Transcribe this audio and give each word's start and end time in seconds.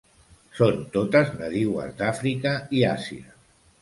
Són 0.59 0.79
totes 0.95 1.29
nadiues 1.41 1.93
d'Àfrica 2.03 2.55
i 2.79 2.85
Àsia. 2.97 3.37